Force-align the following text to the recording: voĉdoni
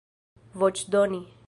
voĉdoni 0.63 1.25